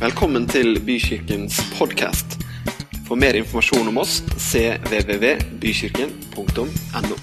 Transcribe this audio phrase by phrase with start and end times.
[0.00, 2.40] Velkommen til Bykirkens podkast.
[3.04, 7.16] For mer informasjon om oss cvvvbykirken.no.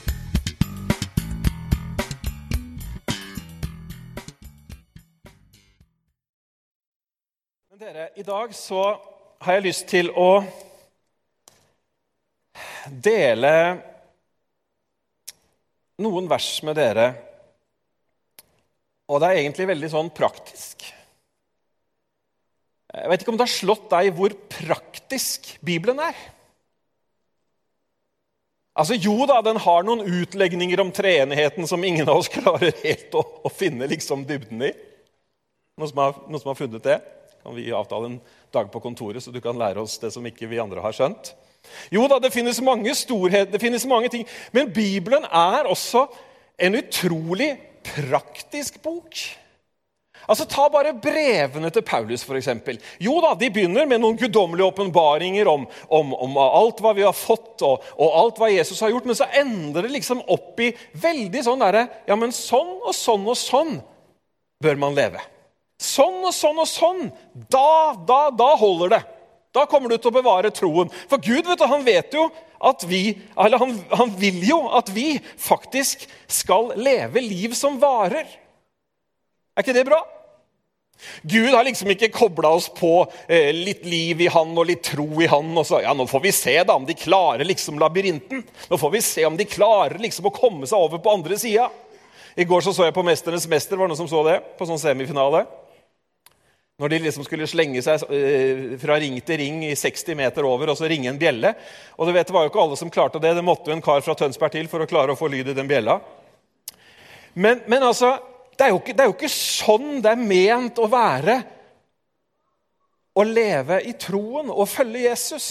[7.81, 9.01] Dere, I dag så
[9.41, 10.45] har jeg lyst til å
[12.93, 13.81] dele
[16.05, 17.09] noen vers med dere.
[19.09, 20.76] Og det er egentlig veldig sånn praktisk.
[22.97, 26.17] Jeg vet ikke om det har slått deg hvor praktisk Bibelen er.
[28.77, 33.15] Altså, Jo da, den har noen utlegninger om treenigheten som ingen av oss klarer helt
[33.17, 34.71] å, å finne liksom dybden i.
[35.77, 36.99] Noen som, har, noen som har funnet det?
[37.41, 38.19] Kan vi avtale en
[38.53, 41.33] dag på kontoret, så du kan lære oss det som ikke vi andre har skjønt?
[41.93, 44.25] Jo da, det finnes mange storheter, det finnes mange ting.
[44.55, 46.05] Men Bibelen er også
[46.57, 47.53] en utrolig
[47.85, 49.19] praktisk bok.
[50.27, 52.49] Altså, Ta bare brevene til Paulus, f.eks.
[53.03, 57.15] Jo da, de begynner med noen guddommelige åpenbaringer om, om, om, alt hva vi har
[57.15, 60.73] fått, og, og, alt hva Jesus har gjort, men så ender det liksom opp i
[60.99, 63.77] veldig sånn derre Ja, men sånn og sånn og sånn
[64.63, 65.21] bør man leve.
[65.79, 67.05] Sånn og sånn og sånn.
[67.53, 69.01] Da, da, da holder det.
[69.55, 70.91] Da kommer du til å bevare troen.
[71.09, 74.89] For Gud vet du, han vet jo at vi, eller han, han vil jo at
[74.93, 78.25] vi faktisk skal leve liv som varer.
[79.53, 80.01] Er ikke det bra?
[81.21, 85.07] Gud har liksom ikke kobla oss på eh, litt liv i han og litt tro
[85.21, 85.51] i han.
[85.57, 88.43] og så, ja, Nå får vi se da om de klarer liksom labyrinten.
[88.69, 91.69] Nå får vi se om de klarer liksom å komme seg over på andre sida.
[92.37, 93.77] I går så, så jeg på 'Mesternes mester'.
[93.77, 94.39] Var det noen som så det?
[94.57, 95.45] På sånn semifinale.
[96.77, 100.69] Når de liksom skulle slenge seg eh, fra ring til ring i 60 meter over
[100.69, 101.55] og så ringe en bjelle.
[101.97, 103.33] Og du vet, Det var jo ikke alle som klarte det.
[103.33, 105.57] Det måtte jo en kar fra Tønsberg til for å klare å få lyd i
[105.57, 105.97] den bjella.
[107.33, 108.19] Men, men altså,
[108.57, 111.35] det er, ikke, det er, jo ikke, sånn det er ment å være
[113.17, 115.49] å leve i troen og følge Jesus.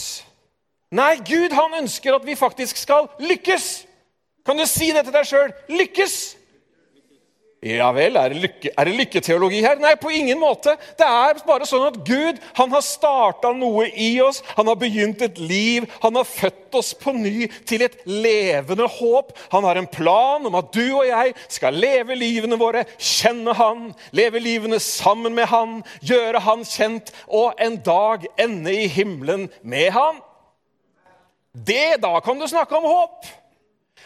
[0.95, 3.87] Nei, Gud han ønsker at vi faktisk skal lykkes.
[4.47, 5.55] Kan du si det til deg sjøl?
[5.71, 6.17] Lykkes!
[7.65, 9.79] Ja vel, er det, lykke, er det, lykketeologi her?
[9.81, 10.75] Nei, på ingen måte.
[10.99, 14.43] Det er bare sånn at Gud han har starta noe i oss.
[14.59, 15.87] Han har begynt et liv.
[16.03, 19.33] Han har født oss på ny til et levende håp.
[19.55, 23.89] Han har en plan om at du og jeg skal leve livene våre, kjenne Han,
[24.13, 29.91] leve livene sammen med Han, gjøre Han kjent og en dag ende i himmelen med
[29.97, 30.21] Han.
[31.57, 33.46] Det, Da kan du snakke om håp.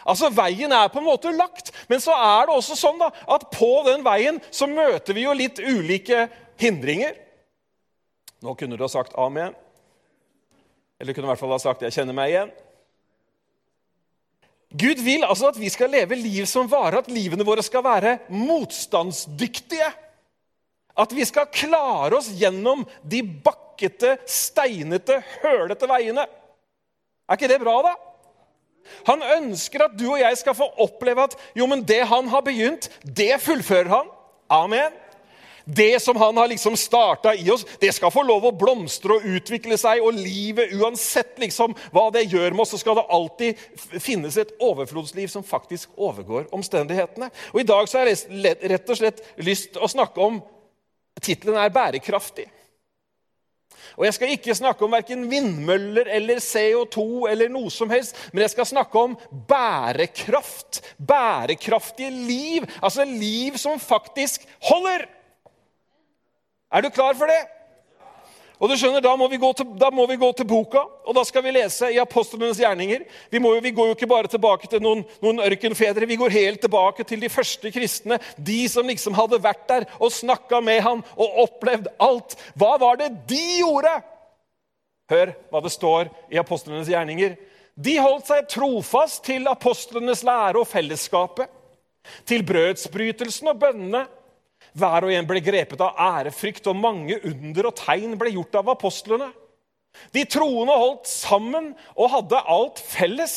[0.05, 3.49] Altså, Veien er på en måte lagt, men så er det også sånn da, at
[3.53, 6.27] på den veien så møter vi jo litt ulike
[6.61, 7.15] hindringer.
[8.41, 9.53] Nå kunne du ha sagt amen.
[11.01, 12.51] Eller kunne i hvert fall ha sagt 'jeg kjenner meg igjen'.
[14.71, 18.19] Gud vil altså at vi skal leve liv som varer, at livene våre skal være
[18.29, 19.89] motstandsdyktige.
[20.97, 26.25] At vi skal klare oss gjennom de bakkete, steinete, hølete veiene.
[27.27, 27.95] Er ikke det bra, da?
[29.07, 32.43] Han ønsker at du og jeg skal få oppleve at jo, men det han har
[32.45, 34.11] begynt, det fullfører han.
[34.51, 34.97] Amen.
[35.65, 39.27] Det som han har liksom starta i oss, det skal få lov å blomstre og
[39.37, 40.01] utvikle seg.
[40.03, 43.61] Og livet, uansett liksom hva det gjør med oss, så skal det alltid
[44.01, 47.29] finnes et overflodsliv som faktisk overgår omstendighetene.
[47.53, 50.41] Og I dag så har jeg rett og slett lyst til å snakke om
[51.21, 52.60] Tittelen er 'Bærekraftig'.
[53.97, 58.45] Og Jeg skal ikke snakke om verken vindmøller eller CO2 eller noe som helst, men
[58.45, 60.81] jeg skal snakke om bærekraft.
[60.97, 62.67] Bærekraftige liv.
[62.81, 65.07] Altså liv som faktisk holder.
[66.71, 67.41] Er du klar for det?
[68.61, 69.25] Og du skjønner, da må,
[69.57, 73.07] til, da må, vi gå til, boka, og da skal vi lese i apostlenes gjerninger.
[73.33, 76.61] Vi, må, vi går jo ikke bare tilbake til noen, noen, ørkenfedre, vi går helt
[76.61, 78.19] tilbake til de første kristne.
[78.37, 82.37] De som liksom hadde vært der og snakka med han og opplevd alt.
[82.53, 83.95] Hva var det de gjorde?
[85.09, 87.33] Hør hva det står i apostlenes gjerninger.
[87.81, 91.49] De holdt seg trofast til apostlenes lære og fellesskapet,
[92.29, 94.05] til brødsbrytelsen og bønnene
[94.77, 98.71] hver og en ble grepet av ærefrykt, og mange under og tegn ble gjort av
[98.75, 99.31] apostlene.
[100.15, 103.35] De troende holdt sammen og hadde alt felles.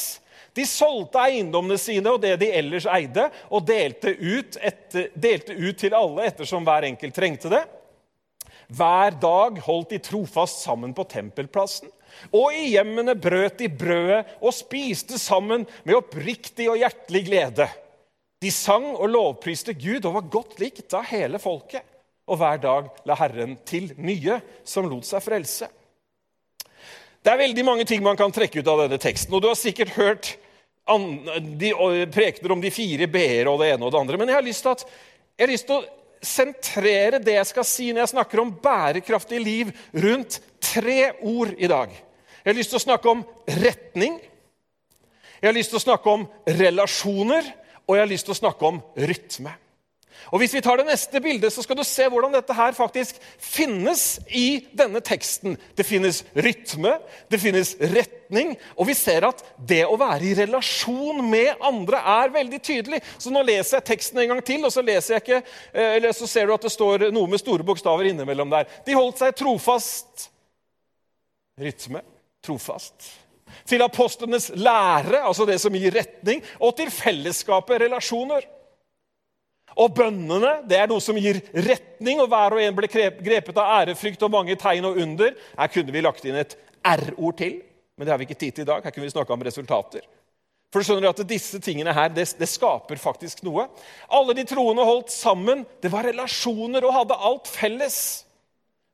[0.55, 5.81] De solgte eiendommene sine og det de ellers eide, og delte ut, etter, delte ut
[5.83, 7.65] til alle ettersom hver enkelt trengte det.
[8.75, 11.91] Hver dag holdt de trofast sammen på tempelplassen.
[12.31, 17.67] Og i hjemmene brøt de brødet og spiste sammen med oppriktig og hjertelig glede
[18.45, 21.85] de sang og lovpriste Gud og var godt likt av hele folket.
[22.29, 25.69] Og hver dag la Herren til nye som lot seg frelse.
[27.25, 29.33] Det er veldig mange ting man kan trekke ut av denne teksten.
[29.33, 30.35] og Du har sikkert hørt
[30.85, 31.71] de
[32.13, 34.19] prekener om de fire b-er og det ene og det andre.
[34.21, 34.85] Men jeg har lyst til,
[35.39, 35.85] jeg har lyst til å
[36.25, 41.69] sentrere det jeg skal si når jeg snakker om bærekraftig liv, rundt tre ord i
[41.71, 41.93] dag.
[42.45, 43.25] Jeg har lyst til å snakke om
[43.65, 44.19] retning,
[45.41, 46.23] jeg har lyst til å snakke om
[46.61, 47.49] relasjoner,
[47.87, 49.53] og jeg har lyst til å snakke om rytme.
[50.33, 53.19] Og Hvis vi tar det neste bildet, så skal du se hvordan dette her faktisk
[53.39, 55.57] finnes i denne teksten.
[55.77, 56.95] Det finnes rytme,
[57.31, 62.33] det finnes retning, og vi ser at det å være i relasjon med andre er
[62.35, 63.03] veldig tydelig.
[63.19, 65.43] Så nå leser jeg teksten en gang til, og så, ikke,
[65.75, 68.71] eh, så ser du at det står noe med store bokstaver innimellom der.
[68.87, 70.31] De holdt seg trofast.
[71.61, 72.01] Rytme.
[72.45, 73.24] Trofast.
[73.65, 78.45] Til apostlenes lære, altså det som gir retning, og til fellesskapet, relasjoner.
[79.81, 83.81] Og bønnene det er noe som gir retning, og hver og en ble grepet av
[83.81, 85.33] ærefrykt og mange tegn og under.
[85.57, 87.57] Her kunne vi lagt inn et R-ord til,
[87.97, 88.85] men det har vi ikke tid til i dag.
[88.85, 90.05] Her kunne vi snakke om resultater.
[90.75, 93.69] For du skjønner at Disse tingene her, det, det skaper faktisk noe.
[94.11, 95.63] Alle de troende holdt sammen.
[95.79, 97.99] Det var relasjoner og hadde alt felles.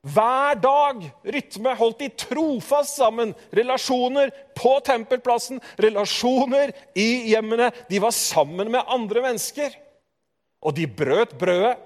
[0.01, 3.35] Hver dag rytme holdt de trofast sammen.
[3.53, 7.69] Relasjoner på tempelplassen, relasjoner i hjemmene.
[7.91, 9.77] De var sammen med andre mennesker.
[10.65, 11.77] Og de brøt brødet.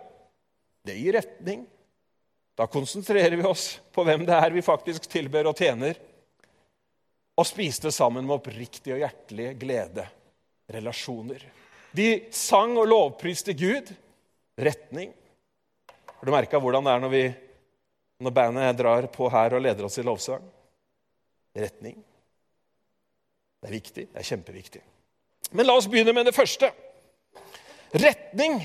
[0.84, 1.64] Det gir retning.
[2.54, 5.98] Da konsentrerer vi oss på hvem det er vi faktisk tilber og tjener.
[7.34, 10.06] Og spiste sammen med oppriktig og hjertelig glede.
[10.70, 11.42] Relasjoner.
[11.94, 13.90] De sang og lovpriste Gud.
[14.54, 15.10] Retning.
[16.14, 17.24] Har du merka hvordan det er når, vi,
[18.24, 20.42] når bandet drar på her og leder oss i lovsang?
[21.54, 21.98] Retning.
[23.60, 24.06] Det er viktig.
[24.10, 24.82] Det er kjempeviktig.
[25.54, 26.72] Men la oss begynne med det første
[27.94, 28.58] retning.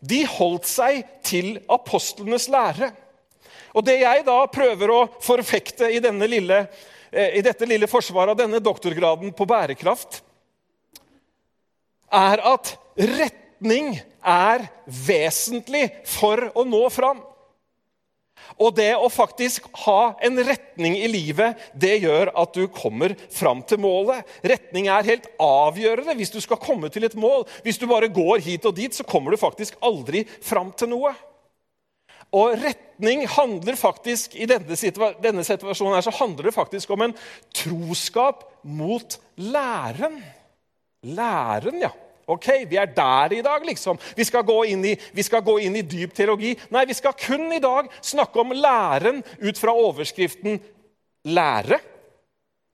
[0.00, 2.90] De holdt seg til apostlenes lære.
[3.76, 6.66] Og Det jeg da prøver å forfekte i, lille,
[7.12, 10.22] eh, i dette lille forsvaret av denne doktorgraden på bærekraft,
[12.12, 17.20] er at retning er vesentlig for å nå fram.
[18.56, 23.62] Og det å faktisk ha en retning i livet, det gjør at du kommer fram
[23.66, 24.26] til målet.
[24.46, 27.44] Retning er helt avgjørende hvis du skal komme til et mål.
[27.66, 31.12] Hvis du bare går hit og dit, så kommer du faktisk aldri fram til noe.
[32.34, 34.76] Og retning handler faktisk i denne,
[35.22, 37.14] denne situasjonen her, så handler det faktisk om en
[37.54, 40.18] troskap mot læren.
[41.06, 41.92] Læren, ja.
[42.26, 43.98] Ok, Vi er der i dag, liksom.
[44.16, 44.96] Vi skal, gå inn i,
[45.44, 46.56] gå inn i dyp teologi.
[46.74, 50.58] Nei, vi skal kun i dag snakke om læren ut fra overskriften
[51.24, 51.95] 'lære'.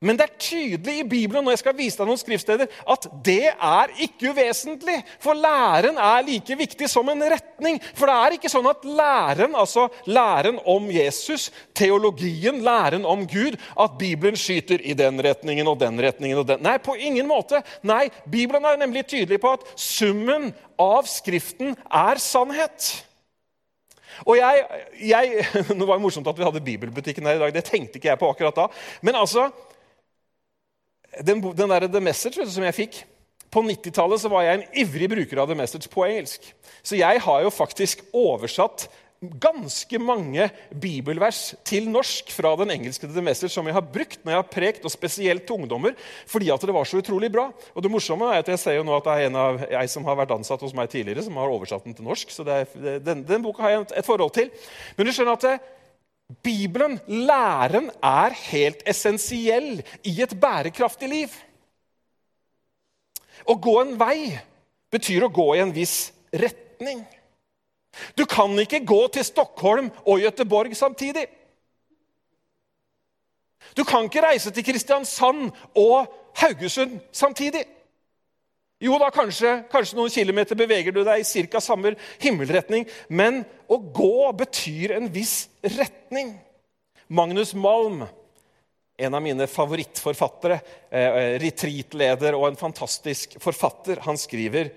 [0.02, 3.52] Men det er tydelig i Bibelen når jeg skal vise deg noen skriftsteder, at det
[3.52, 4.96] er ikke uvesentlig.
[5.22, 7.78] For læren er like viktig som en retning.
[7.94, 13.54] For det er ikke sånn at læren, altså læren om Jesus, teologien, læren om Gud,
[13.54, 17.62] at Bibelen skyter i den retningen og den retningen og den Nei, på ingen måte.
[17.86, 20.50] Nei, Bibelen er nemlig tydelig på at summen
[20.82, 22.90] av Skriften er sannhet.
[24.26, 24.64] Og jeg,
[25.00, 25.46] jeg,
[25.78, 27.54] Nå var det morsomt at vi hadde Bibelbutikken her i dag.
[27.54, 28.66] Det tenkte ikke jeg på akkurat da.
[29.06, 29.48] Men altså,
[31.20, 33.02] den, den der The Message som jeg fikk
[33.52, 36.46] På 90-tallet var jeg en ivrig bruker av The Message på engelsk.
[36.80, 38.86] Så jeg har jo faktisk oversatt
[39.22, 40.48] ganske mange
[40.82, 44.48] bibelvers til norsk fra den engelske The Message som jeg har brukt når jeg har
[44.50, 45.94] prekt, og spesielt til ungdommer,
[46.26, 47.50] fordi at det var så utrolig bra.
[47.74, 49.92] Og det morsomme er at jeg ser jo nå at det er en av jeg
[49.92, 52.34] som har vært ansatt hos meg tidligere, som har oversatt den til norsk.
[52.34, 52.66] Så er,
[53.04, 54.50] den, den, boka har jeg et, forhold til.
[54.96, 55.70] Men du skjønner at
[56.42, 61.34] Bibelen, læren, er helt essensiell i et bærekraftig liv.
[63.46, 64.38] Å gå en vei
[64.92, 67.04] betyr å gå i en viss retning.
[68.16, 71.26] Du kan ikke gå til Stockholm og Gøteborg samtidig.
[73.76, 76.08] Du kan ikke reise til Kristiansand og
[76.40, 77.64] Haugesund samtidig.
[78.82, 81.60] Jo da, kanskje, kanskje noen kilometer beveger du deg i ca.
[81.62, 86.32] samme himmelretning, men å gå betyr en viss retning.
[87.06, 88.02] Magnus Malm,
[88.98, 90.56] en av mine favorittforfattere,
[90.90, 94.72] eh, retreatleder og en fantastisk forfatter, han skriver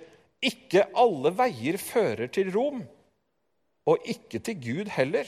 [0.45, 2.83] ikke alle veier fører til Rom,
[3.89, 5.25] og ikke til Gud heller.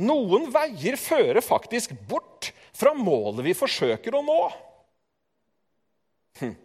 [0.00, 4.38] Noen veier fører faktisk bort fra målet vi forsøker å nå.
[6.38, 6.56] Hm.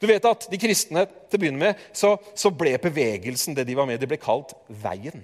[0.00, 3.76] Du vet at De kristne til å begynne med, så, så ble bevegelsen det de
[3.78, 5.22] var med, de ble kalt Veien.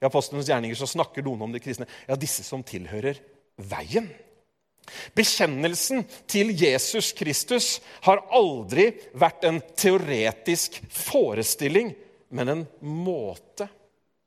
[0.00, 1.88] I Apostlenes gjerninger så snakker noen om de kristne.
[2.08, 3.20] Ja, disse som tilhører
[3.60, 4.08] Veien.
[5.14, 11.92] Bekjennelsen til Jesus Kristus har aldri vært en teoretisk forestilling,
[12.34, 13.68] men en måte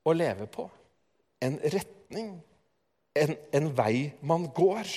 [0.06, 0.68] å leve på.
[1.44, 2.36] En retning.
[3.14, 4.90] En, en vei man går.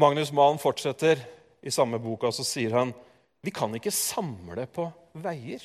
[0.00, 1.20] Magnus Malen fortsetter
[1.64, 2.92] i samme boka så sier han
[3.44, 4.86] vi kan ikke samle på
[5.20, 5.64] veier.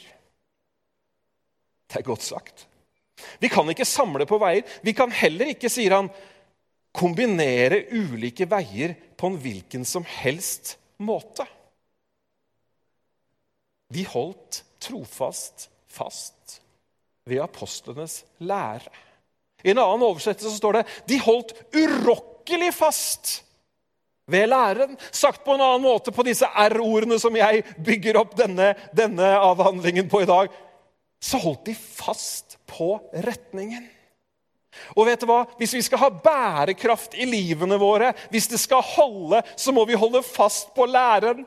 [1.88, 2.66] Det er godt sagt.
[3.40, 4.66] Vi kan ikke samle på veier.
[4.84, 6.10] Vi kan heller ikke, sier han,
[6.96, 11.46] kombinere ulike veier på en hvilken som helst måte.
[13.90, 16.60] De holdt trofast fast
[17.30, 18.92] ved apostlenes lære.
[19.64, 23.40] I en annen oversettelse står det de holdt urokkelig fast
[24.32, 24.96] ved læren.
[25.12, 30.10] Sagt på en annen måte på disse R-ordene som jeg bygger opp denne, denne avhandlingen
[30.12, 30.52] på i dag,
[31.20, 32.96] så holdt de fast på
[33.26, 33.88] retningen.
[34.96, 35.44] Og vet du hva?
[35.60, 39.98] Hvis vi skal ha bærekraft i livene våre, hvis det skal holde, så må vi
[40.00, 41.44] holde fast på læren.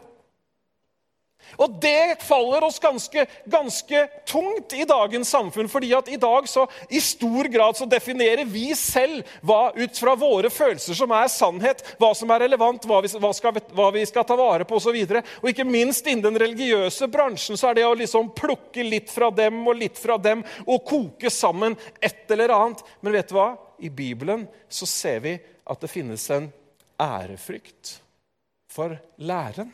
[1.61, 5.69] Og det faller oss ganske, ganske, tungt i dagens samfunn.
[5.69, 10.15] fordi at i dag så i stor grad så definerer vi selv hva ut fra
[10.19, 14.05] våre følelser som er sannhet, hva som er relevant, hva vi, hva skal, hva vi
[14.09, 14.97] skal, ta vare på osv.
[15.03, 19.13] Og, og ikke minst innen den religiøse bransjen så er det å liksom plukke litt
[19.13, 22.83] fra dem og litt fra dem og koke sammen et eller annet.
[23.01, 23.53] Men vet du hva?
[23.83, 26.47] I Bibelen så ser vi at det finnes en
[27.03, 27.97] ærefrykt
[28.71, 29.73] for læren.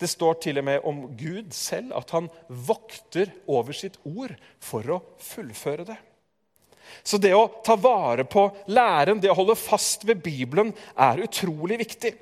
[0.00, 4.96] Det står til og med om Gud selv at han vokter over sitt ord for
[4.96, 5.98] å fullføre det.
[7.02, 11.78] Så det å ta vare på læren, det å holde fast ved Bibelen, er utrolig
[11.84, 12.14] viktig.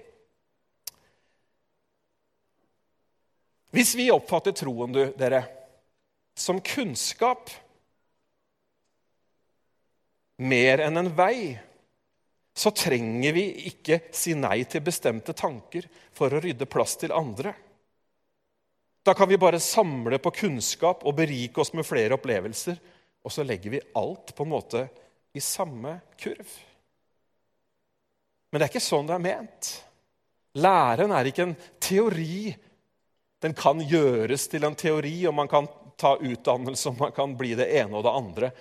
[3.75, 5.42] Hvis vi oppfatter troen, du, dere,
[6.38, 7.50] som kunnskap
[10.38, 11.58] mer enn en vei,
[12.58, 17.52] så trenger vi ikke si nei til bestemte tanker for å rydde plass til andre.
[19.08, 22.76] Da kan vi bare samle på kunnskap og berike oss med flere opplevelser.
[23.24, 24.82] Og så legger vi alt på en måte
[25.32, 26.50] i samme kurv.
[28.50, 29.70] Men det er ikke sånn det er ment.
[30.60, 32.52] Læren er ikke en teori.
[33.40, 37.54] Den kan gjøres til en teori, og man kan ta utdannelse og man kan bli
[37.56, 38.54] det ene og det andre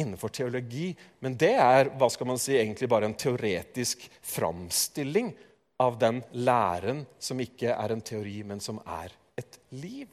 [0.00, 0.94] innenfor teologi.
[1.20, 5.34] Men det er hva skal man si, egentlig bare en teoretisk framstilling
[5.84, 10.08] av den læren som ikke er en teori, men som er et liv.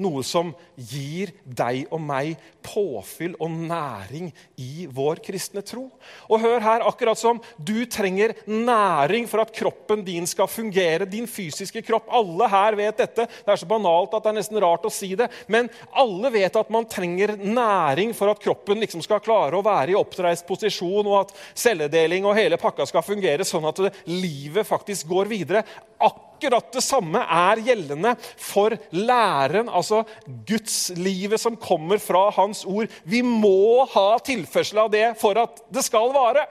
[0.00, 4.30] Noe som gir deg og meg påfyll og næring
[4.62, 5.82] i vår kristne tro.
[6.30, 11.28] Og hør her, akkurat som du trenger næring for at kroppen din skal fungere, din
[11.28, 12.08] fysiske kropp.
[12.16, 13.26] Alle her vet dette.
[13.28, 15.28] Det er så banalt at det er nesten rart å si det.
[15.52, 19.92] Men alle vet at man trenger næring for at kroppen liksom skal klare å være
[19.92, 25.12] i oppreist posisjon, og at celledeling og hele pakka skal fungere sånn at livet faktisk
[25.12, 25.66] går videre.
[26.00, 30.04] Akkurat akkurat det samme er gjeldende for læren, altså
[30.48, 32.88] gudslivet som kommer fra Hans ord.
[33.04, 36.46] Vi må ha tilførsel av det for at det skal vare.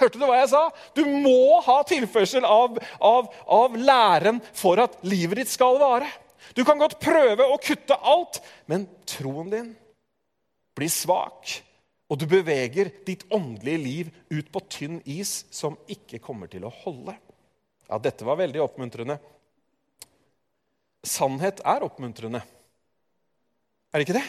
[0.00, 0.64] Hørte du hva jeg sa?
[0.96, 6.08] Du må ha tilførsel av, av, av læren for at livet ditt skal vare.
[6.56, 9.70] Du kan godt prøve å kutte alt, men troen din
[10.74, 11.60] blir svak.
[12.10, 16.74] Og du beveger ditt åndelige liv ut på tynn is som ikke kommer til å
[16.82, 17.14] holde.
[17.88, 19.18] Ja, dette var veldig oppmuntrende.
[21.04, 22.40] Sannhet er oppmuntrende.
[23.92, 24.26] Er det ikke det?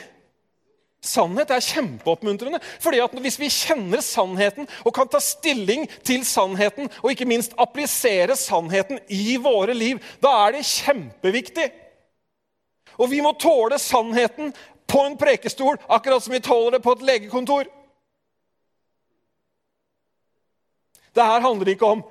[1.05, 2.59] Sannhet er kjempeoppmuntrende.
[2.79, 7.53] fordi at Hvis vi kjenner sannheten og kan ta stilling til sannheten, og ikke minst
[7.57, 11.69] applisere sannheten i våre liv, da er det kjempeviktig.
[12.97, 14.53] Og vi må tåle sannheten
[14.88, 17.65] på en prekestol, akkurat som vi tåler det på et legekontor.
[21.15, 22.03] Det her handler ikke om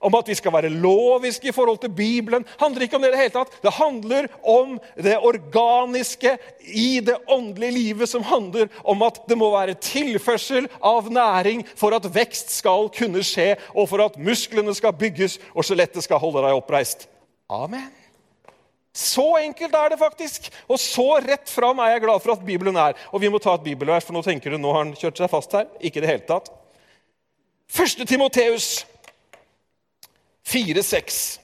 [0.00, 2.44] om at vi skal være loviske i forhold til Bibelen.
[2.60, 3.62] handler ikke om Det i det hele tatt.
[3.62, 6.38] Det handler om det organiske
[6.74, 11.94] i det åndelige livet, som handler om at det må være tilførsel av næring for
[11.94, 16.42] at vekst skal kunne skje, og for at musklene skal bygges og skjelettet skal holde
[16.42, 17.08] deg oppreist.
[17.48, 17.92] Amen.
[18.96, 20.48] Så enkelt er det faktisk.
[20.68, 22.96] Og så rett fram er jeg glad for at Bibelen er.
[23.12, 25.32] Og vi må ta et bibelvers, for nå tenker du nå har han kjørt seg
[25.32, 25.68] fast her.
[25.84, 26.48] Ikke i det hele tatt.
[27.68, 28.86] Første Timoteus
[30.46, 31.40] 4-6.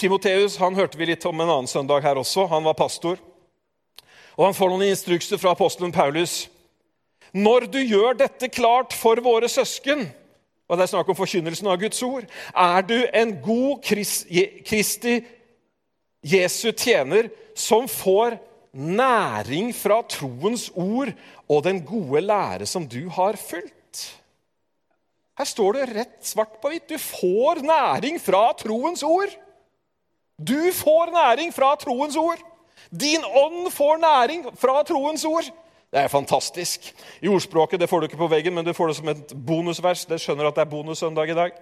[0.00, 2.46] Timoteus han hørte vi litt om en annen søndag her også.
[2.48, 3.18] Han var pastor.
[4.38, 6.48] Og Han får noen instrukser fra apostelen Paulus.
[7.36, 10.06] Når du gjør dette klart for våre søsken,
[10.70, 12.24] og det er snakk om forkynnelsen av Guds ord,
[12.54, 15.18] er du en god Kristi
[16.22, 18.38] Jesu tjener som får
[18.72, 21.10] næring fra troens ord
[21.50, 23.74] og den gode lære som du har fulgt.
[25.40, 26.90] Her står det rett svart på hvitt.
[26.90, 29.32] Du får næring fra troens ord.
[30.36, 32.42] Du får næring fra troens ord.
[32.92, 35.48] Din ånd får næring fra troens ord.
[35.90, 36.90] Det er fantastisk.
[37.24, 40.04] I ordspråket det får du ikke på veggen, men du får det som et bonusvers.
[40.04, 41.56] Det skjønner at det er bonussøndag i dag.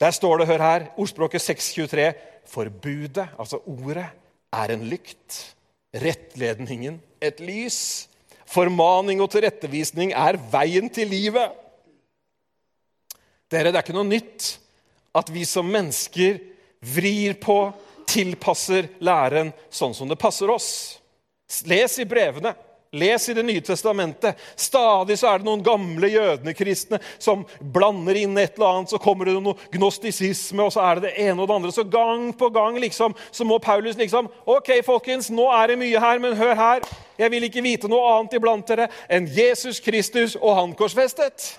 [0.00, 2.08] Der står det, hør her, ordspråket 623,
[2.46, 4.06] forbudet, altså ordet,
[4.54, 5.42] er en lykt.
[5.96, 8.08] Rettledningen et lys.
[8.46, 11.65] Formaning og tilrettevisning er veien til livet.
[13.52, 14.56] Dere, det er ikke noe nytt
[15.16, 16.40] at vi som mennesker
[16.94, 17.58] vrir på,
[18.06, 20.68] tilpasser læren sånn som det passer oss.
[21.66, 22.52] Les i brevene.
[22.96, 24.38] Les i Det nye testamentet.
[24.56, 28.94] Stadig så er det noen gamle jødekristne som blander inn et eller annet.
[28.94, 31.74] Så kommer det noe gnostisisme, og så er det det ene og det andre.
[31.74, 36.00] Så gang på gang liksom, så må Paulus liksom OK, folkens, nå er det mye
[36.00, 36.88] her, men hør her.
[37.18, 41.56] Jeg vil ikke vite noe annet iblant dere enn Jesus Kristus og Han korsfestet.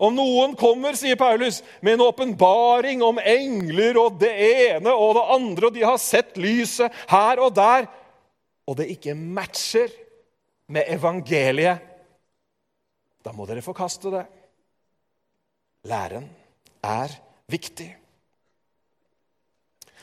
[0.00, 5.24] Om noen kommer, sier Paulus, med en åpenbaring om engler og det ene og det
[5.36, 7.84] andre, og de har sett lyset her og der,
[8.64, 9.92] og det ikke matcher
[10.72, 11.84] med evangeliet,
[13.20, 14.24] da må dere forkaste det.
[15.90, 16.30] Læren
[16.80, 17.12] er
[17.50, 17.90] viktig.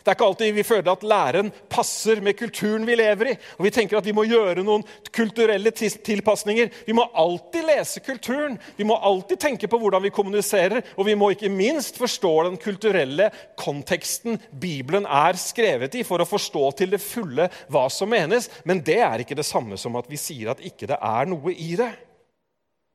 [0.08, 3.32] Det er ikke alltid vi føler at læren passer med kulturen vi lever i.
[3.60, 6.70] Og vi tenker at vi må gjøre noen kulturelle tilpasninger.
[6.88, 8.54] Vi må alltid lese kulturen.
[8.78, 10.80] Vi må alltid tenke på hvordan vi kommuniserer.
[10.96, 13.28] Og vi må ikke minst forstå den kulturelle
[13.60, 18.48] konteksten Bibelen er skrevet i, for å forstå til det fulle hva som menes.
[18.64, 21.52] Men det er ikke det samme som at vi sier at ikke det er noe
[21.52, 21.90] i det.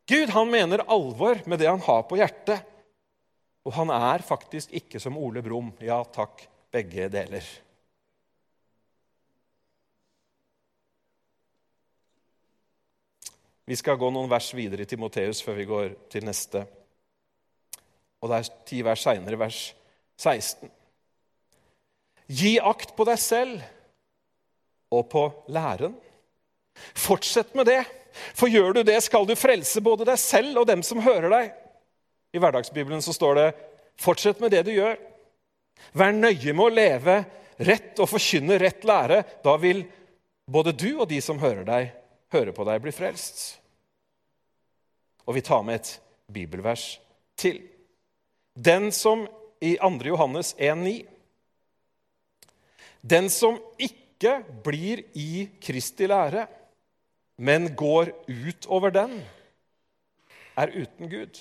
[0.08, 2.64] Gud han mener alvor med det han har på hjertet.
[3.68, 5.74] Og han er faktisk ikke som Ole Brumm.
[5.84, 7.46] Ja, takk begge deler.
[13.64, 16.64] Vi skal gå noen vers videre i Timoteus før vi går til neste.
[18.22, 19.60] Og det er ti vers seinere, vers
[20.20, 20.70] 16.
[22.32, 23.62] Gi akt på deg selv
[24.92, 25.94] og på læren.
[26.96, 27.82] Fortsett med det,
[28.36, 31.54] for gjør du det, skal du frelse både deg selv og dem som hører deg.
[32.32, 33.48] I hverdagsbibelen så står det
[34.00, 35.11] 'fortsett med det du gjør'.
[35.92, 37.16] Vær nøye med å leve
[37.62, 39.22] rett og forkynne rett lære.
[39.44, 39.84] Da vil
[40.46, 41.92] både du og de som hører deg,
[42.32, 43.42] høre på deg, bli frelst.
[45.26, 45.92] Og vi tar med et
[46.32, 46.96] bibelvers
[47.38, 47.60] til.
[48.54, 49.26] Den som
[49.62, 50.02] i 2.
[50.10, 51.06] Johannes 1,9
[53.02, 56.46] Den som ikke blir i Kristi lære,
[57.42, 59.16] men går utover den,
[60.56, 61.40] er uten Gud.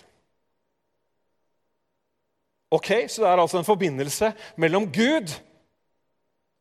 [2.71, 5.33] Ok, Så det er altså en forbindelse mellom Gud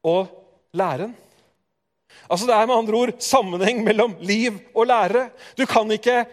[0.02, 0.26] og
[0.74, 1.14] læren.
[2.30, 5.28] Altså Det er med andre ord sammenheng mellom liv og lære.
[5.58, 6.24] Du kan ikke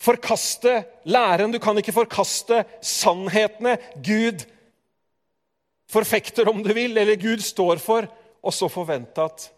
[0.00, 4.46] forkaste læren, du kan ikke forkaste sannhetene Gud
[5.90, 8.06] forfekter, om du vil, eller Gud står for,
[8.42, 9.50] og så forvente at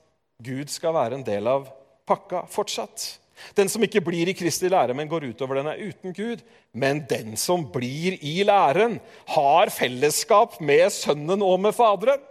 [0.42, 1.68] Gud skal være en del av
[2.08, 3.21] pakka fortsatt.
[3.56, 6.42] Den som ikke blir i Kristi lære, men går utover den, er uten Gud.
[6.72, 8.98] Men den som blir i læren,
[9.34, 12.22] har fellesskap med Sønnen og med Faderen.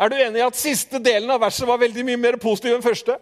[0.00, 2.84] Er du enig i at siste delen av verset var veldig mye mer positiv enn
[2.84, 3.18] første?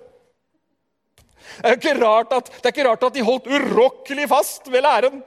[1.54, 5.20] Det er, ikke rart at, ikke rart at de holdt urokkelig fast ved læren.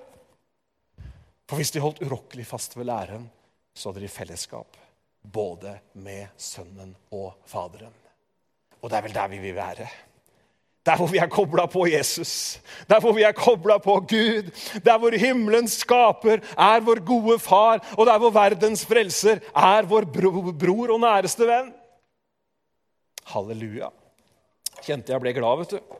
[1.47, 3.29] For hvis de holdt urokkelig fast ved læren,
[3.77, 4.79] så hadde de fellesskap
[5.21, 7.93] både med Sønnen og Faderen.
[8.81, 9.87] Og det er vel der vi vil være.
[10.87, 14.47] Der hvor vi er kobla på Jesus, der hvor vi er kobla på Gud,
[14.85, 20.07] der hvor himmelens skaper er vår gode far, og der hvor verdens frelser er vår
[20.07, 21.73] bror og næreste venn.
[23.27, 23.91] Halleluja.
[24.79, 25.97] Kjente jeg ble glad, vet du.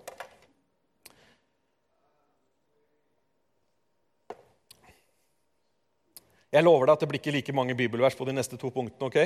[6.56, 9.12] Jeg lover deg at det blir ikke like mange bibelvers på de neste to punktene.
[9.12, 9.18] ok?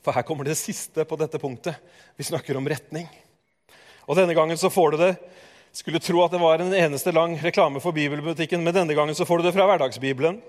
[0.00, 1.76] For her kommer det siste på dette punktet.
[2.16, 3.04] Vi snakker om retning.
[4.10, 5.12] Og denne gangen så får du det
[5.70, 9.22] Skulle tro at det var en eneste lang reklame for bibelbutikken, men denne gangen så
[9.22, 10.40] får du det fra hverdagsbibelen.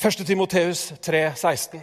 [0.00, 0.22] 1.
[0.24, 1.82] Timoteus 3, 16.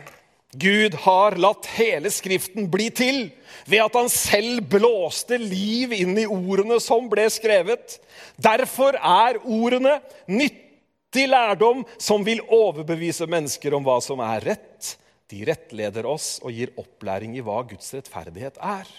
[0.57, 3.27] Gud har latt hele Skriften bli til
[3.69, 7.99] ved at han selv blåste liv inn i ordene som ble skrevet.
[8.41, 14.95] Derfor er ordene nyttig lærdom som vil overbevise mennesker om hva som er rett.
[15.29, 18.89] De rettleder oss og gir opplæring i hva Guds rettferdighet er.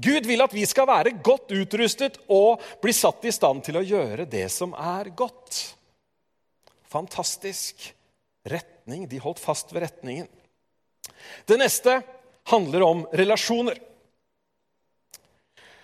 [0.00, 3.84] Gud vil at vi skal være godt utrustet og bli satt i stand til å
[3.84, 5.60] gjøre det som er godt.
[6.92, 7.90] Fantastisk
[8.48, 9.06] retning.
[9.08, 10.28] De holdt fast ved retningen.
[11.46, 12.00] Det neste
[12.50, 13.78] handler om relasjoner.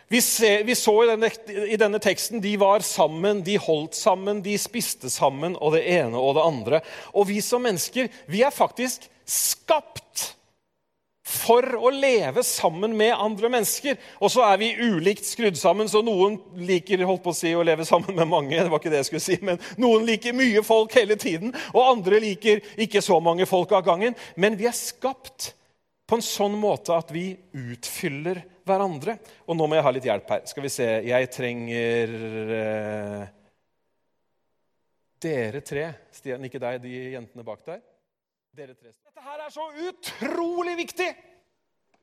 [0.08, 1.28] Vi, ser, vi så i denne,
[1.68, 6.16] i denne, teksten de var sammen, de holdt sammen, de spiste sammen, og det ene
[6.16, 6.80] og det andre.
[7.12, 10.30] Og vi som mennesker, vi er faktisk skapt
[11.28, 13.98] for å leve sammen med andre mennesker.
[14.24, 17.64] Og så er vi ulikt skrudd sammen, så noen liker holdt på å si, å
[17.66, 18.56] leve sammen med mange.
[18.56, 21.84] det var ikke det jeg skulle si, men Noen liker mye folk hele tiden, og
[21.84, 24.16] andre liker ikke så mange folk av gangen.
[24.36, 25.52] Men vi er skapt
[26.08, 29.18] på en sånn måte at vi utfyller hverandre.
[29.46, 30.46] Og nå må jeg ha litt hjelp her.
[30.48, 32.14] Skal vi se Jeg trenger
[32.56, 33.26] eh,
[35.20, 35.86] dere tre.
[36.14, 37.84] Stian, ikke deg, de jentene bak der.
[38.56, 38.90] Dere tre.
[38.90, 41.08] Dette her er så utrolig viktig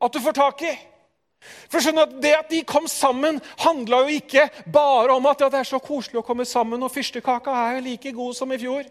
[0.01, 0.73] at du får tak i.
[1.69, 5.49] For skjønner at Det at de kom sammen, handla jo ikke bare om at ja,
[5.53, 8.57] det er så koselig å komme sammen, og fyrstekaka er jo like god som i
[8.57, 8.89] fjor.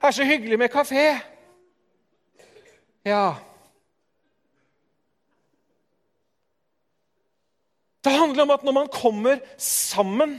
[0.00, 1.06] Det er så hyggelig med kafé.
[3.04, 3.34] Ja
[8.04, 10.38] Det handler om at når man kommer sammen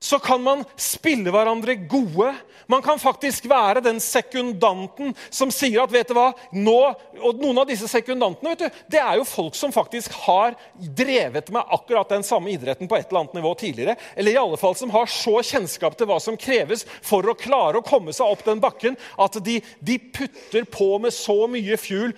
[0.00, 2.28] så kan man spille hverandre gode.
[2.68, 6.76] Man kan faktisk være den sekundanten som sier at vet du hva, nå,
[7.16, 11.48] og Noen av disse sekundantene vet du, det er jo folk som faktisk har drevet
[11.54, 13.96] med akkurat den samme idretten på et eller annet nivå tidligere.
[14.16, 17.80] Eller i alle fall som har så kjennskap til hva som kreves for å klare
[17.80, 22.12] å komme seg opp den bakken at de, de putter på med så mye fuel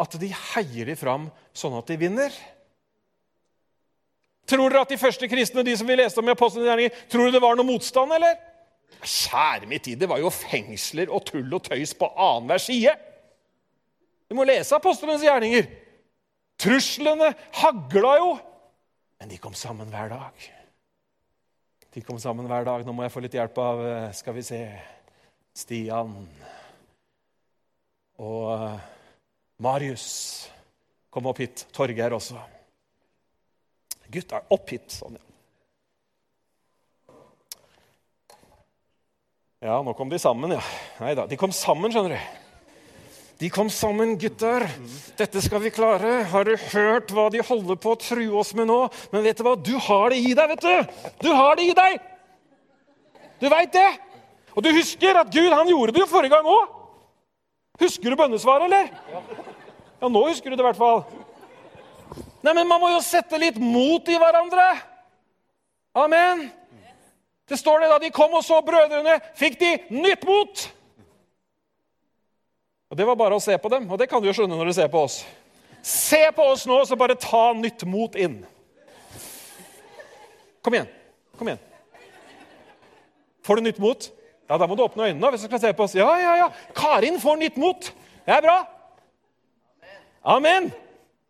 [0.00, 2.32] at de heier de fram sånn at de vinner.
[4.50, 7.36] Tror dere at de første kristne de som vi leste om i Apostelens tror dere
[7.36, 8.16] det var noe motstand?
[8.16, 8.38] eller?
[9.00, 12.92] Kjære min tid, det var jo fengsler og tull og tøys på annenhver side.
[14.28, 15.70] Du må lese apostlenes gjerninger.
[16.60, 17.30] Truslene
[17.62, 18.32] hagla jo,
[19.20, 20.44] men de kom sammen hver dag.
[21.94, 22.84] De kom sammen hver dag.
[22.86, 24.60] Nå må jeg få litt hjelp av eh, skal vi se,
[25.56, 26.14] Stian
[28.20, 28.86] og eh,
[29.64, 30.06] Marius.
[31.10, 31.66] Kom opp hit.
[31.74, 32.38] Torgeir også.
[34.10, 34.88] Gutta, opp hit.
[34.90, 35.26] Sånn, ja.
[39.60, 40.62] Ja, nå kom de sammen, ja.
[41.02, 42.38] Nei da, de kom sammen, skjønner du.
[43.40, 44.66] De kom sammen, gutter.
[45.16, 46.22] Dette skal vi klare.
[46.28, 48.82] Har du hørt hva de holder på å true oss med nå?
[49.12, 49.54] Men vet du hva?
[49.56, 51.06] Du har det i deg, vet du!
[51.24, 51.96] Du har det i deg!
[53.40, 53.88] Du veit det!
[54.52, 56.76] Og du husker at Gud han gjorde det jo forrige gang òg.
[57.80, 58.90] Husker du bønnesvaret, eller?
[60.00, 61.04] Ja, nå husker du det i hvert fall.
[62.42, 64.66] Nei, men man må jo sette litt mot i hverandre.
[65.98, 66.46] Amen.
[67.50, 70.68] Det står det da de kom og så brødrene, fikk de nytt mot.
[72.90, 74.70] Og Det var bare å se på dem, og det kan du jo skjønne når
[74.70, 75.20] du ser på oss.
[75.82, 78.40] Se på oss nå, så bare ta nytt mot inn.
[80.62, 80.88] Kom igjen.
[81.38, 81.62] Kom igjen.
[83.46, 84.10] Får du nytt mot?
[84.50, 85.94] Ja, Da må du åpne øynene hvis du skal se på oss.
[85.94, 86.48] Ja, ja, ja.
[86.76, 87.92] Karin får nytt mot.
[88.26, 88.56] Det er bra.
[90.26, 90.72] Amen.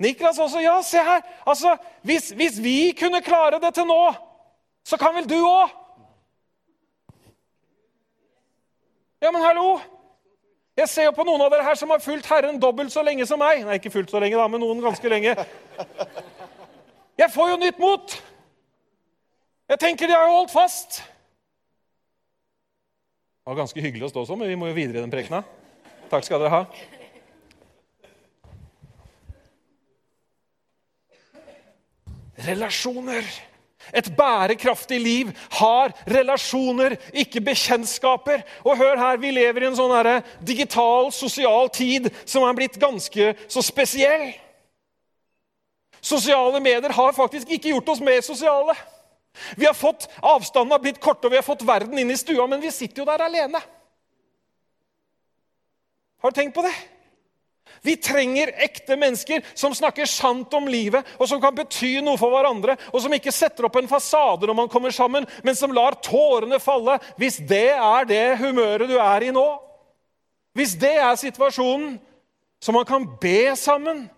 [0.00, 0.62] Niklas også.
[0.64, 1.20] Ja, se her.
[1.46, 4.00] Altså, hvis, hvis vi kunne klare det til nå,
[4.84, 5.76] så kan vel du òg?
[9.20, 9.78] Ja, men hallo!
[10.76, 13.26] Jeg ser jo på noen av dere her som har fulgt Herren dobbelt så lenge
[13.28, 13.66] som meg.
[13.66, 15.34] Nei, ikke fullt så lenge, da, men noen ganske lenge.
[17.20, 18.14] Jeg får jo nytt mot!
[19.70, 21.02] Jeg tenker de har jo holdt fast.
[23.44, 25.42] Det var ganske hyggelig å stå sånn, men vi må jo videre i den prekena.
[26.08, 26.64] Takk skal dere ha.
[32.46, 33.24] Relasjoner.
[33.96, 38.44] Et bærekraftig liv har relasjoner, ikke bekjentskaper.
[38.64, 43.35] Og hør her, Vi lever i en sånn digital, sosial tid som er blitt ganske
[43.48, 44.33] så spesiell.
[46.00, 48.76] Sosiale medier har faktisk ikke gjort oss mer sosiale.
[49.57, 52.46] Vi har fått, Avstanden har blitt korte, og vi har fått verden inn i stua,
[52.46, 53.61] men vi sitter jo der alene.
[56.20, 56.74] Har du tenkt på det?
[57.83, 62.33] Vi trenger ekte mennesker som snakker sant om livet, og som kan bety noe for
[62.35, 65.97] hverandre, og som ikke setter opp en fasade når man kommer sammen, men som lar
[66.05, 69.49] tårene falle hvis det er det humøret du er i nå.
[70.57, 71.97] Hvis det er situasjonen,
[72.61, 74.09] så man kan be sammen,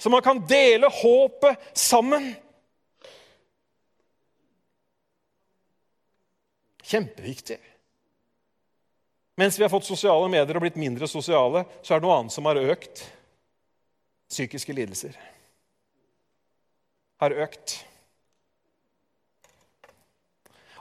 [0.00, 2.32] så man kan dele håpet sammen.
[6.82, 7.60] Kjempeviktig.
[9.40, 12.34] Mens vi har fått sosiale medier og blitt mindre sosiale, så er det noe annet
[12.34, 13.06] som har økt.
[14.32, 15.16] Psykiske lidelser
[17.22, 17.78] har økt.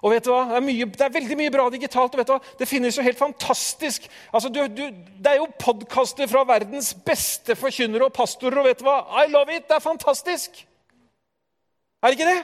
[0.01, 0.47] Og vet du hva?
[0.49, 2.15] Det er, mye, det er, veldig mye bra digitalt.
[2.15, 2.53] og vet du hva?
[2.57, 4.07] Det finnes jo helt fantastisk.
[4.33, 4.87] Altså, du, du,
[5.21, 8.57] det er jo podkaster fra verdens beste forkynnere og pastorer.
[8.63, 8.97] og vet du hva?
[9.21, 9.67] I love it!
[9.69, 10.63] Det er fantastisk!
[12.01, 12.41] Er det ikke det?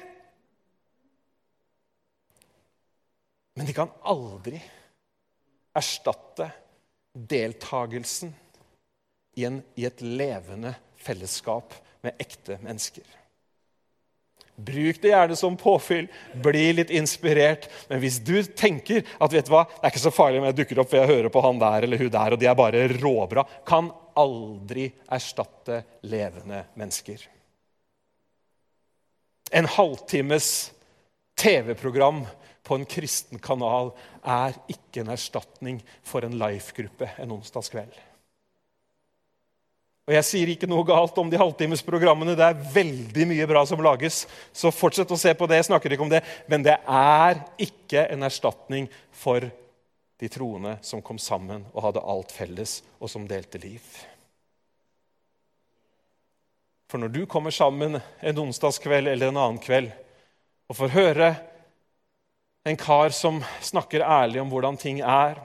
[3.57, 4.59] Men de kan aldri
[5.77, 6.49] erstatte
[7.13, 8.33] deltagelsen
[9.37, 11.73] i, en, i et levende fellesskap
[12.05, 13.05] med ekte mennesker.
[14.57, 16.07] Bruk det gjerne som påfyll.
[16.41, 17.67] Bli litt inspirert.
[17.91, 20.57] Men hvis du tenker at vet du hva, det er ikke så farlig om jeg
[20.57, 22.87] dukker opp for jeg hører på han der eller hun der, og de er bare
[22.95, 27.21] råbra, kan aldri erstatte levende mennesker.
[29.53, 30.49] En halvtimes
[31.37, 32.25] TV-program
[32.67, 33.93] på en kristen kanal
[34.27, 37.95] er ikke en erstatning for en life-gruppe en onsdagskveld.
[40.07, 42.35] Og Jeg sier ikke noe galt om de halvtimesprogrammene.
[42.39, 44.21] Det er veldig mye bra som lages.
[44.55, 45.59] Så fortsett å se på det.
[45.59, 46.21] Jeg snakker ikke om det.
[46.47, 49.43] Men det er ikke en erstatning for
[50.17, 53.83] de troende som kom sammen og hadde alt felles, og som delte liv.
[56.87, 59.91] For når du kommer sammen en onsdagskveld eller en annen kveld
[60.71, 61.29] og får høre
[62.67, 65.39] en kar som snakker ærlig om hvordan ting er,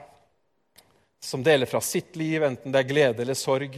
[1.19, 3.77] som deler fra sitt liv, enten det er glede eller sorg,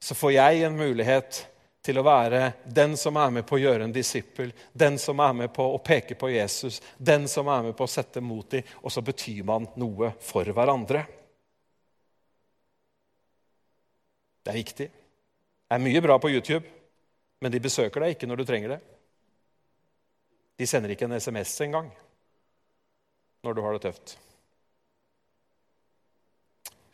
[0.00, 1.42] så får jeg en mulighet
[1.84, 5.36] til å være den som er med på å gjøre en disippel, den som er
[5.42, 8.64] med på å peke på Jesus, den som er med på å sette mot dem,
[8.80, 11.04] og så betyr man noe for hverandre.
[14.40, 14.90] Det er viktig.
[15.68, 16.64] Det er mye bra på YouTube,
[17.44, 18.82] men de besøker deg ikke når du trenger det.
[20.56, 21.92] De sender ikke en SMS engang
[23.46, 24.16] når du har det tøft.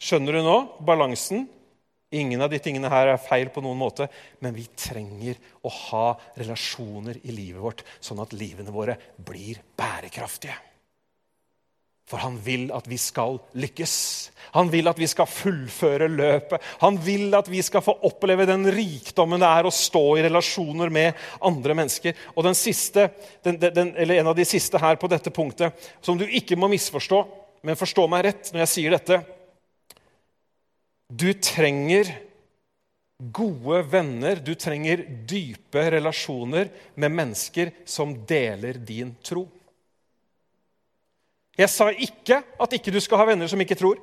[0.04, 1.46] Skjønner du nå balansen
[2.14, 4.06] Ingen av de tingene her er feil på noen måte,
[4.44, 6.04] men vi trenger å ha
[6.38, 10.54] relasjoner i livet vårt, sånn at livene våre blir bærekraftige.
[12.08, 13.94] For han vil at vi skal lykkes.
[14.54, 16.60] Han vil at vi skal fullføre løpet.
[16.82, 20.92] Han vil at vi skal få oppleve den rikdommen det er å stå i relasjoner
[20.92, 22.18] med andre mennesker.
[22.36, 23.08] Og den siste,
[23.46, 25.72] den, den, En av de siste her på dette punktet,
[26.04, 27.24] som du ikke må misforstå,
[27.64, 29.22] men forstå meg rett når jeg sier dette
[31.14, 32.08] du trenger
[33.18, 39.44] gode venner, du trenger dype relasjoner med mennesker som deler din tro.
[41.58, 44.00] Jeg sa ikke at ikke du skal ha venner som ikke tror.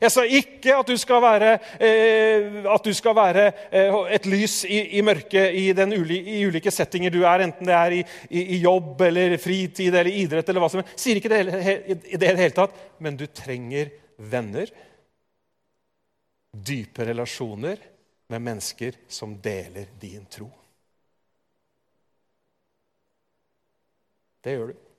[0.00, 4.78] Jeg sa ikke at du skal være, eh, du skal være eh, et lys i,
[4.98, 9.00] i mørket i, uli, i, ulike settinger du er, enten det er i, i, jobb
[9.08, 10.48] eller fritid eller idrett.
[10.48, 11.00] eller hva som helst.
[11.00, 11.40] Sier ikke det
[12.12, 14.70] i det hele tatt, men du trenger venner
[16.50, 17.78] dype relasjoner
[18.30, 20.50] med mennesker som deler din tro.
[24.40, 24.89] Det gjør du.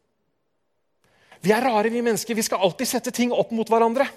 [1.42, 2.38] Vi er rare, vi mennesker.
[2.38, 4.08] Vi skal alltid sette ting opp mot hverandre.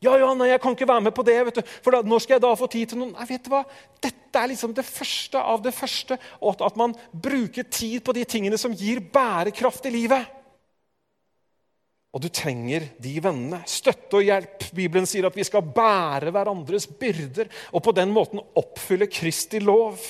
[0.00, 1.72] Ja, ja, nei, jeg kan ikke være med på det, vet du.
[1.84, 3.12] for da, når skal jeg da få tid til noen?
[3.12, 3.60] Nei, vet du hva?
[4.00, 6.16] Dette er liksom det første av det første.
[6.40, 10.36] Og at man bruker tid på de tingene som gir bærekraft i livet.
[12.16, 13.60] Og du trenger de vennene.
[13.68, 14.70] Støtte og hjelp.
[14.74, 20.00] Bibelen sier at vi skal bære hverandres byrder og på den måten oppfylle Kristi lov.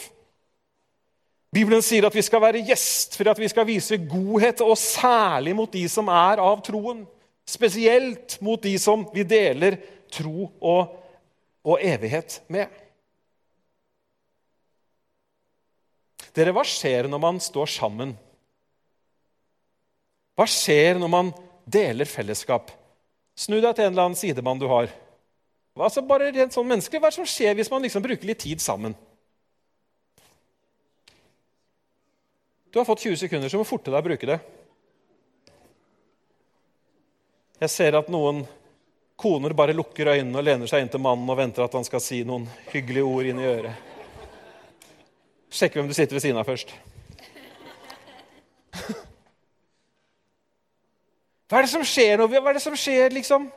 [1.51, 5.73] Bibelen sier at vi skal være gjestfrie, at vi skal vise godhet, og særlig mot
[5.73, 7.03] de som er av troen.
[7.49, 9.81] Spesielt mot de som vi deler
[10.15, 10.95] tro og,
[11.67, 12.71] og evighet med.
[16.37, 18.15] Dere, hva skjer når man står sammen?
[20.39, 21.33] Hva skjer når man
[21.67, 22.71] deler fellesskap.
[23.35, 24.91] Snu deg til en eller annen sidemann du har.
[25.81, 28.95] Altså bare rent sånn menneske, Hva som skjer hvis man liksom bruker litt tid sammen?
[32.71, 34.39] Du har fått 20 sekunder, så må forte deg å bruke det.
[37.61, 38.45] Jeg ser at noen
[39.21, 42.01] koner bare lukker øynene og lener seg inn til mannen og venter at han skal
[42.01, 43.91] si noen hyggelige ord inn i øret.
[45.51, 46.73] Sjekk hvem du sitter ved siden av først.
[51.51, 52.31] Hva er det som skjer nå?
[52.31, 53.51] Hva er det som skjer, liksom?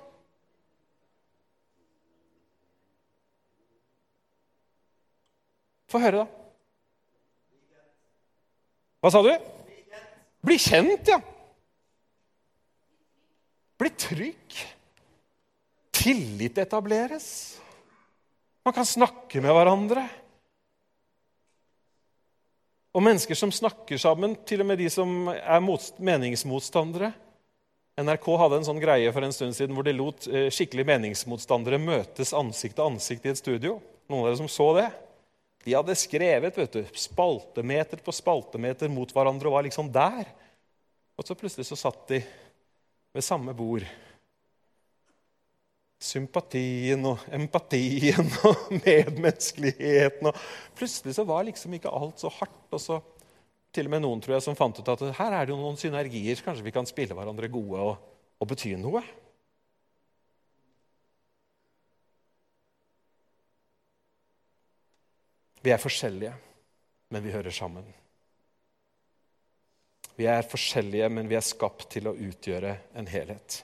[5.94, 6.43] Få høre, da.
[9.04, 9.34] Hva sa du?
[10.48, 11.18] Bli kjent, ja.
[13.80, 14.60] Bli trygg.
[15.92, 17.28] Tillit etableres.
[18.64, 20.06] Man kan snakke med hverandre.
[22.96, 25.60] Og mennesker som snakker sammen, til og med de som er
[26.00, 27.12] meningsmotstandere,
[28.00, 31.78] NRK hadde en sånn greie for en stund siden hvor de lot eh, skikkelig meningsmotstandere
[31.82, 33.82] møtes ansikt til ansikt i et studio.
[34.08, 34.88] Noen av dere som så det?
[35.64, 40.28] De hadde skrevet vet du, spaltemeter på spaltemeter mot hverandre og var liksom der.
[41.16, 42.20] Og så plutselig så satt de
[43.14, 43.86] ved samme bord.
[46.04, 50.28] Sympatien og empatien og medmenneskeligheten.
[50.28, 53.00] Og plutselig så var liksom ikke alt så hardt og så
[53.74, 55.80] til og med noen tror jeg, som fant ut at her er det jo noen
[55.80, 56.42] synergier.
[56.46, 57.96] Kanskje vi kan spille hverandre gode og,
[58.38, 59.02] og bety noe.
[65.64, 66.34] Vi er forskjellige,
[67.10, 67.86] men vi hører sammen.
[70.16, 73.64] Vi er forskjellige, men vi er skapt til å utgjøre en helhet.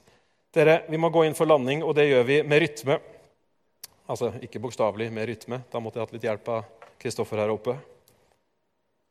[0.56, 2.98] Dere, Vi må gå inn for landing, og det gjør vi med rytme.
[4.10, 5.62] Altså ikke bokstavelig med rytme.
[5.70, 7.76] Da måtte jeg hatt litt hjelp av Kristoffer her oppe.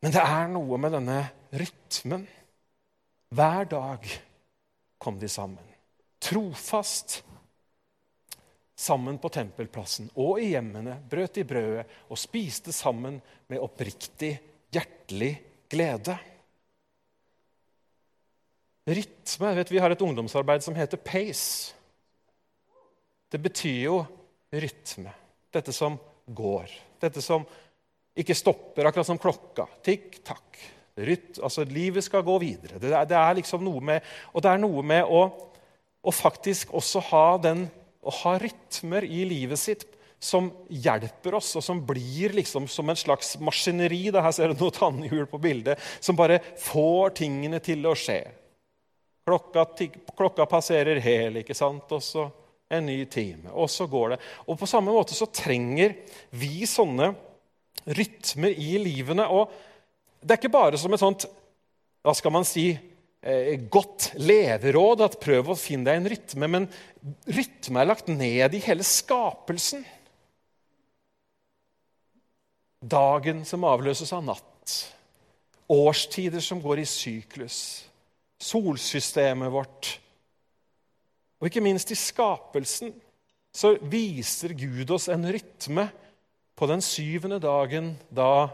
[0.03, 1.21] Men det er noe med denne
[1.55, 2.25] rytmen.
[3.35, 4.05] Hver dag
[4.99, 5.63] kom de sammen.
[6.19, 7.21] Trofast.
[8.79, 13.17] Sammen på tempelplassen og i hjemmene brøt de brødet og spiste sammen
[13.51, 14.31] med oppriktig,
[14.71, 15.33] hjertelig
[15.69, 16.15] glede.
[18.89, 21.75] Rytme vet Vi har et ungdomsarbeid som heter Pace.
[23.29, 23.97] Det betyr jo
[24.49, 25.11] rytme.
[25.53, 26.71] Dette som går.
[27.01, 27.43] Dette som
[28.19, 29.67] ikke stopper, akkurat som klokka.
[29.85, 30.61] Tikk, takk.
[30.99, 32.79] Ryt, altså Livet skal gå videre.
[32.81, 35.21] Det er, det er, liksom noe med, Og det er noe med å,
[36.01, 37.67] å faktisk også ha, den,
[38.03, 39.85] å ha rytmer i livet sitt
[40.19, 44.11] som hjelper oss, og som blir liksom som en slags maskineri.
[44.11, 48.19] her ser du noe tannhjul på bildet, som bare får tingene til å skje.
[49.25, 49.65] Klokka,
[50.17, 51.91] klokka passerer hel, ikke sant?
[51.91, 52.27] og så
[52.69, 53.49] en ny time.
[53.51, 54.19] Og så går det.
[54.47, 55.95] Og på samme måte så trenger
[56.29, 57.13] vi sånne
[57.97, 59.25] rytmer i livene.
[59.25, 59.49] Og
[60.21, 61.25] det er ikke bare som et sånt
[62.05, 62.71] hva skal man si,
[63.71, 66.67] godt leveråd at prøv å finne deg en rytme, men
[67.27, 69.83] rytme er lagt ned i hele skapelsen.
[72.79, 74.75] Dagen som avløses av natt.
[75.69, 77.57] Årstider som går i syklus.
[78.39, 79.97] Solsystemet vårt.
[81.39, 82.93] Og ikke minst i skapelsen
[83.55, 85.89] så viser Gud oss en rytme
[86.55, 88.49] på den syvende dagen da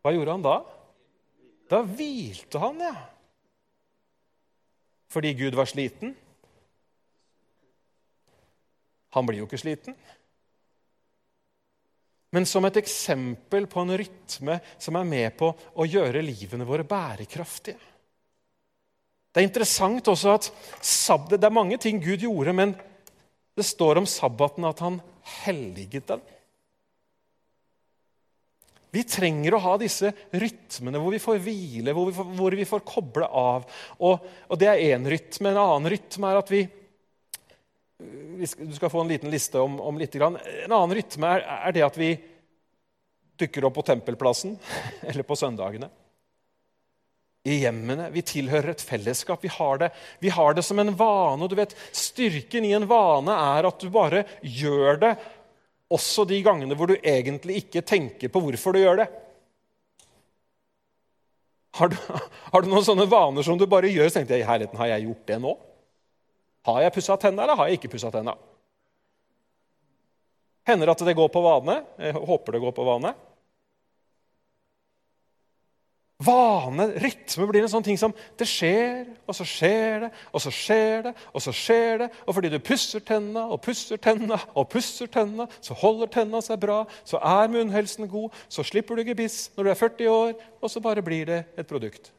[0.00, 0.58] Hva gjorde han da?
[1.70, 2.94] Da hvilte han, ja.
[5.10, 6.16] Fordi Gud var sliten?
[9.14, 9.94] Han blir jo ikke sliten.
[12.30, 16.86] Men som et eksempel på en rytme som er med på å gjøre livene våre
[16.86, 17.78] bærekraftige.
[19.30, 20.50] Det er interessant også at
[21.30, 22.74] Det er mange ting Gud gjorde, men
[23.56, 25.00] det står om sabbaten at han
[25.44, 26.22] helliget den.
[28.90, 32.66] Vi trenger å ha disse rytmene hvor vi får hvile, hvor vi får, hvor vi
[32.66, 33.68] får koble av.
[34.02, 35.52] Og, og det er én rytme.
[35.52, 36.66] En annen rytme er at vi
[38.00, 40.14] Du skal få en liten liste om, om litt.
[40.16, 42.14] En annen rytme er, er det at vi
[43.40, 44.56] dukker opp på tempelplassen
[45.08, 45.90] eller på søndagene
[47.48, 48.10] i hjemmene.
[48.12, 49.44] Vi tilhører et fellesskap.
[49.44, 51.44] Vi har, det, vi har det som en vane.
[51.44, 55.14] og du vet, Styrken i en vane er at du bare gjør det
[55.90, 59.08] også de gangene hvor du egentlig ikke tenker på hvorfor du gjør det.
[61.78, 61.96] Har du,
[62.52, 64.10] har du noen sånne vaner som du bare gjør?
[64.12, 65.56] Tenkte jeg, i herligheten, Har jeg gjort det nå?
[66.68, 68.34] Har jeg pussa tenna, eller har jeg ikke pussa tenna?
[70.68, 71.80] Hender at det går på vane.
[71.98, 73.14] Jeg håper det går på vane.
[76.20, 80.50] Vane, rytme, blir en sånn ting som det skjer, og så skjer det, og så
[80.52, 82.08] skjer det, og så skjer det.
[82.26, 86.60] Og fordi du pusser tenna og pusser tenna og pusser tenna, så holder tenna seg
[86.60, 90.68] bra, så er munnhelsen god, så slipper du gebiss når du er 40 år, og
[90.68, 92.12] så bare blir det et produkt.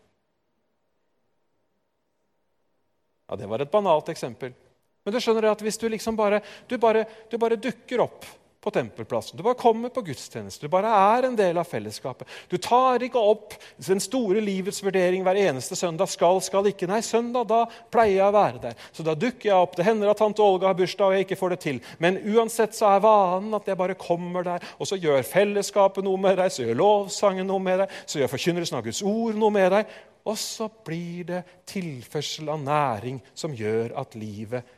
[3.29, 4.57] Ja, Det var et banalt eksempel.
[5.05, 8.25] Men du skjønner at hvis du liksom bare, du bare, du bare dukker opp
[8.61, 9.37] på tempelplassen.
[9.37, 10.67] Du bare kommer på gudstjeneste.
[10.67, 12.29] Du bare er en del av fellesskapet.
[12.49, 16.11] Du tar ikke opp den store livets vurdering hver eneste søndag.
[16.11, 16.89] Skal, skal ikke.
[16.89, 18.85] Nei, søndag da pleier jeg å være der.
[18.93, 19.73] Så da dukker jeg opp.
[19.77, 21.81] Det hender at tante Olga har bursdag og jeg ikke får det til.
[22.03, 26.21] Men uansett så er vanen at jeg bare kommer der, og så gjør fellesskapet noe
[26.21, 29.57] med deg, så gjør lovsangen noe med deg, så gjør forkynnelsen av Guds ord noe
[29.57, 29.99] med deg.
[30.29, 34.77] Og så blir det tilførsel av næring som gjør at livet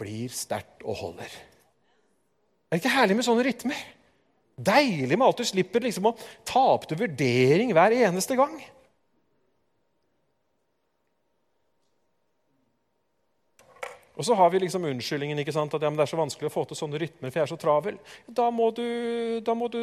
[0.00, 1.51] blir sterkt og holder.
[2.72, 3.80] Er det ikke herlig med sånne rytmer?
[4.56, 6.14] Deilig med at du slipper liksom å
[6.48, 8.54] ta opp til vurdering hver eneste gang.
[14.16, 16.54] Og så har vi liksom unnskyldningen ikke sant, at ja, det er så vanskelig å
[16.54, 18.00] få til sånne rytmer, for jeg er så travel.
[18.32, 18.84] Da må du,
[19.44, 19.80] da må du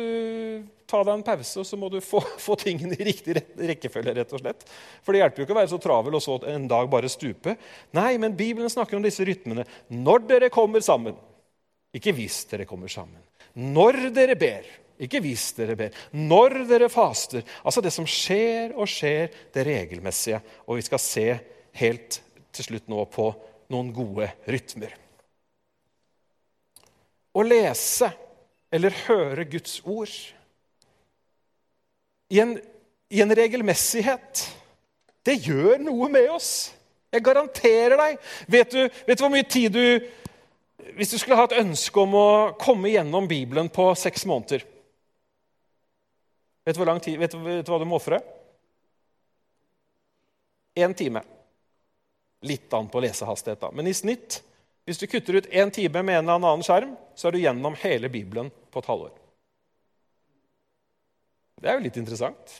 [0.90, 4.18] ta deg en pause, og så må du få, få tingene i riktig rekkefølge.
[4.18, 4.66] rett og slett.
[5.06, 7.54] For det hjelper jo ikke å være så travel og så en dag bare stupe.
[7.94, 9.70] Nei, men Bibelen snakker om disse rytmene.
[9.94, 11.18] Når dere kommer sammen,
[11.96, 13.22] ikke hvis dere kommer sammen.
[13.58, 14.68] Når dere ber.
[15.00, 15.96] Ikke hvis dere ber.
[16.12, 17.46] Når dere faster.
[17.64, 20.42] Altså det som skjer og skjer, det regelmessige.
[20.68, 21.28] Og vi skal se
[21.80, 22.20] helt
[22.54, 23.30] til slutt nå på
[23.74, 24.96] noen gode rytmer.
[27.34, 28.10] Å lese
[28.74, 30.14] eller høre Guds ord
[32.30, 32.54] i en,
[33.10, 34.44] i en regelmessighet,
[35.26, 36.70] det gjør noe med oss.
[37.10, 38.20] Jeg garanterer deg.
[38.46, 39.86] Vet du, vet du hvor mye tid du
[40.98, 44.66] hvis du skulle ha et ønske om å komme gjennom Bibelen på seks måneder
[46.68, 48.20] Vet du, hvor lang tid, vet du, vet du hva du må ofre?
[50.84, 51.22] én time.
[52.42, 53.72] Litt an på lesehastighet, da.
[53.76, 54.40] Men i snitt,
[54.88, 57.76] hvis du kutter ut én time med en eller annen skjerm, så er du gjennom
[57.84, 59.12] hele Bibelen på et halvår.
[61.60, 62.56] Det er jo litt interessant.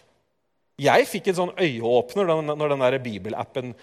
[0.80, 3.80] Jeg fikk en sånn øyeåpner når den der bibelappen eh,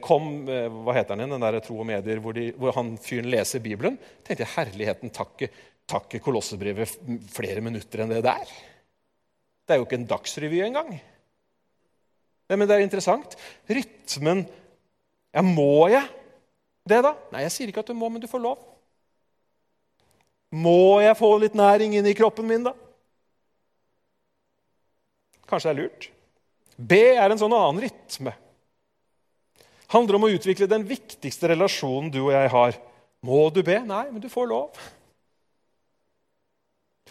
[0.00, 0.46] kom.
[0.48, 3.60] Eh, hva heter den, den der Tro og medier, hvor, de, hvor han fyren leser
[3.64, 3.98] Bibelen.
[4.24, 5.50] tenkte jeg, herligheten, takke,
[5.88, 6.96] takke Kolossebrevet
[7.32, 8.54] flere minutter enn det der.
[9.66, 10.94] Det er jo ikke en dagsrevy engang.
[12.48, 13.36] Men det er interessant.
[13.68, 14.46] Rytmen
[15.34, 16.06] Ja, må jeg
[16.86, 17.12] det, da?
[17.34, 18.60] Nei, jeg sier ikke at du må, men du får lov.
[20.54, 22.72] Må jeg få litt næring inn i kroppen min, da?
[25.50, 26.06] Kanskje det er lurt.
[26.76, 28.32] B er en sånn annen rytme.
[29.92, 32.78] Handler om å utvikle den viktigste relasjonen du og jeg har.
[33.26, 33.78] Må du be?
[33.86, 34.82] Nei, men du får lov.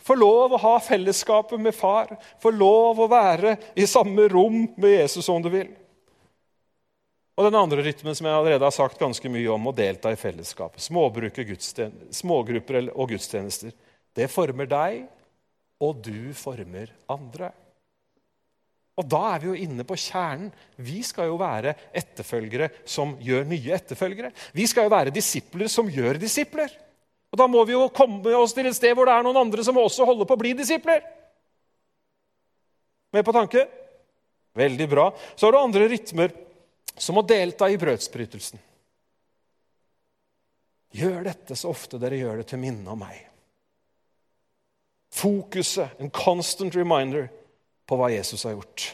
[0.05, 2.11] Får lov å ha fellesskapet med far.
[2.43, 5.71] Får lov å være i samme rom med Jesus om du vil.
[7.35, 10.19] Og den andre rytmen som jeg allerede har sagt ganske mye om, å delta i
[10.19, 10.83] fellesskapet.
[10.85, 13.73] Smågrupper og gudstjenester.
[14.15, 15.01] Det former deg,
[15.83, 17.49] og du former andre.
[18.95, 20.51] Og da er vi jo inne på kjernen.
[20.79, 24.31] Vi skal jo være etterfølgere som gjør nye etterfølgere.
[24.55, 26.71] Vi skal jo være disipler som gjør disipler.
[27.31, 29.63] Og Da må vi jo komme oss til et sted hvor det er noen andre
[29.67, 31.03] som også holder på å bli disipler.
[33.11, 33.65] Med på tanke?
[34.55, 35.09] Veldig bra.
[35.35, 36.31] Så har du andre rytmer,
[36.95, 38.61] som å delta i brødsbrytelsen.
[40.95, 43.17] Gjør dette så ofte dere gjør det til minne om meg.
[45.15, 47.27] Fokuset, en constant reminder
[47.85, 48.87] på hva Jesus har gjort.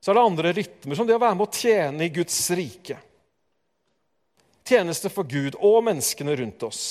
[0.00, 2.98] Så er det andre rytmer, som det å være med å tjene i Guds rike.
[4.64, 6.82] Tjeneste for Gud og menneskene rundt oss.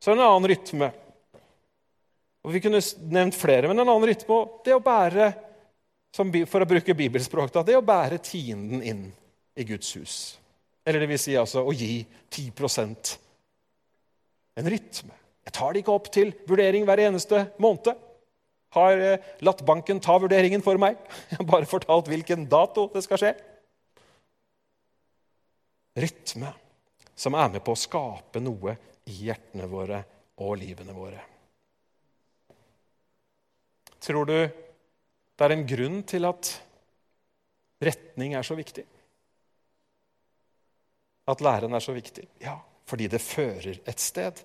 [0.00, 0.90] Så er det en annen rytme.
[2.42, 2.82] Og Vi kunne
[3.14, 5.32] nevnt flere, men en annen rytme det å bære
[6.12, 9.04] for å bruke bibelspråk, det å bære tienden inn
[9.56, 10.16] i Guds hus.
[10.84, 13.18] Eller det vil si altså å gi 10%
[14.60, 15.14] En rytme.
[15.46, 17.94] Jeg tar det ikke opp til vurdering hver eneste måned
[18.76, 20.98] har eh, latt banken ta vurderingen for meg.
[21.30, 23.32] Jeg har bare fortalt hvilken dato det skal skje.
[26.02, 26.54] Rytme
[27.14, 28.74] som er med på å skape noe
[29.10, 30.00] i hjertene våre
[30.42, 31.20] og livene våre.
[34.02, 36.48] Tror du det er en grunn til at
[37.82, 38.84] retning er så viktig?
[41.30, 42.24] At læren er så viktig?
[42.42, 42.56] Ja,
[42.88, 44.40] fordi det fører et sted.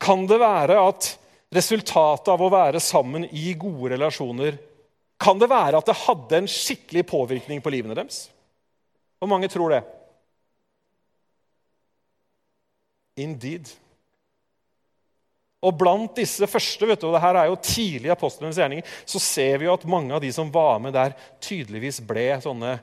[0.00, 1.08] Kan det være at
[1.54, 4.58] resultatet av å være sammen i gode relasjoner
[5.18, 8.28] Kan det være at det hadde en skikkelig påvirkning på livene deres?
[9.18, 9.80] Hvor mange tror det?
[13.18, 13.66] Indeed.
[15.58, 19.18] Og blant disse første, vet du, og det her er jo tidlige apostlenes gjerninger, så
[19.18, 22.76] ser vi jo at mange av de som var med der, tydeligvis ble sånne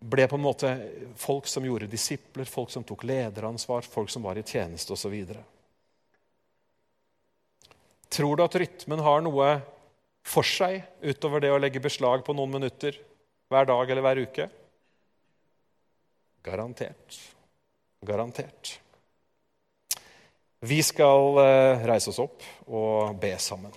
[0.00, 0.72] ble på en måte
[1.20, 5.14] folk som gjorde disipler, folk som tok lederansvar, folk som var i tjeneste osv.
[8.10, 9.50] Tror du at rytmen har noe
[10.26, 12.96] for seg utover det å legge beslag på noen minutter
[13.50, 14.46] hver dag eller hver uke?
[16.42, 17.20] Garantert.
[18.06, 18.80] Garantert.
[20.60, 23.72] Vi skal eh, reise oss opp og be sammen.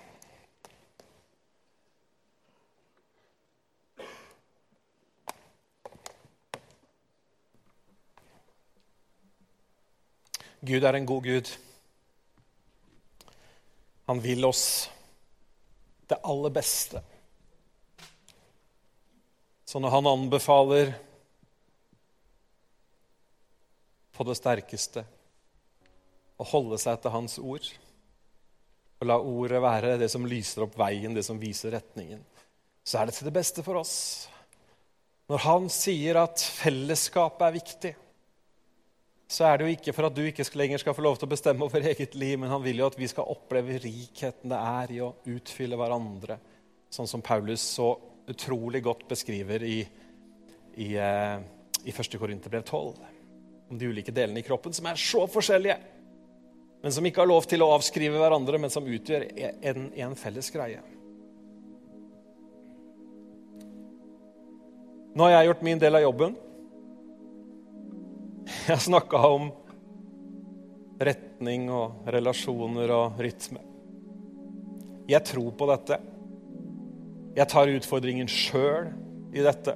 [10.63, 11.49] Gud er en god Gud.
[14.13, 14.91] Han vil oss
[16.07, 16.99] det aller beste.
[19.65, 20.91] Så når han anbefaler
[24.13, 25.01] på det sterkeste
[26.37, 27.65] å holde seg til hans ord
[28.99, 32.21] og la ordet være det som lyser opp veien, det som viser retningen,
[32.85, 33.95] så er det til det beste for oss.
[35.33, 37.95] Når han sier at fellesskapet er viktig,
[39.33, 41.31] så er det jo ikke for at du ikke lenger skal få lov til å
[41.31, 44.93] bestemme over eget liv, men han vil jo at vi skal oppleve rikheten det er
[44.93, 46.37] i å utfylle hverandre,
[46.93, 47.95] sånn som Paulus så
[48.29, 49.79] utrolig godt beskriver i,
[50.77, 51.39] i, eh,
[51.83, 52.19] i 1.
[52.21, 52.93] Korinterbrev 12.
[53.73, 55.79] Om de ulike delene i kroppen som er så forskjellige,
[56.83, 60.49] men som ikke har lov til å avskrive hverandre, men som utgjør en, en felles
[60.53, 60.81] greie.
[65.13, 66.35] Nå har jeg gjort min del av jobben.
[68.69, 69.51] Jeg snakka om
[71.03, 73.61] retning og relasjoner og rytme.
[75.09, 75.97] Jeg tror på dette.
[77.33, 78.91] Jeg tar utfordringen sjøl
[79.33, 79.75] i dette.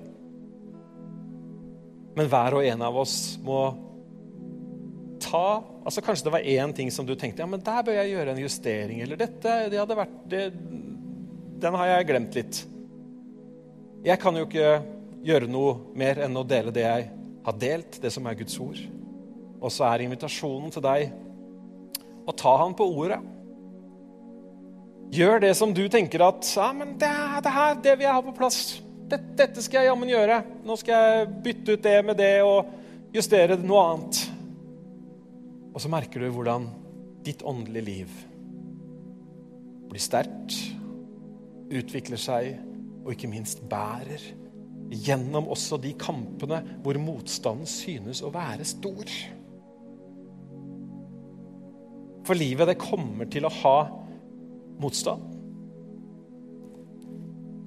[2.17, 3.59] Men hver og en av oss må
[5.21, 8.11] ta altså Kanskje det var én ting som du tenkte ja, men der bør jeg
[8.11, 9.01] gjøre en justering.
[9.03, 10.41] Eller dette det hadde vært, det,
[11.63, 12.59] den har jeg glemt litt.
[14.05, 14.73] Jeg kan jo ikke
[15.27, 17.07] gjøre noe mer enn å dele det jeg
[17.47, 18.79] har delt, det som er Guds ord.
[19.57, 21.13] Og så er invitasjonen til deg
[22.27, 23.21] å ta han på ordet.
[25.15, 27.11] Gjør det som du tenker at ja, men det,
[27.45, 28.59] det her det vil jeg ha på plass.
[29.07, 30.41] Dette, dette skal jeg jammen gjøre.
[30.67, 34.19] Nå skal jeg bytte ut det med det og justere noe annet.
[35.71, 36.67] Og så merker du hvordan
[37.23, 38.17] ditt åndelige liv
[39.87, 40.57] blir sterkt,
[41.71, 42.57] utvikler seg
[43.05, 44.19] og ikke minst bærer
[44.91, 49.11] gjennom også de kampene hvor motstanden synes å være stor.
[52.27, 53.77] For livet, det kommer til å ha
[54.83, 55.23] motstand.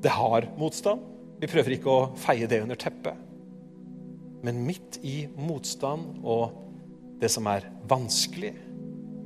[0.01, 1.05] Det har motstand.
[1.41, 3.17] Vi prøver ikke å feie det under teppet.
[4.45, 6.57] Men midt i motstand og
[7.21, 8.55] det som er vanskelig,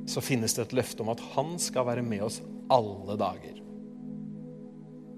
[0.07, 2.41] så finnes det et løfte om at han skal være med oss
[2.71, 3.64] alle dager.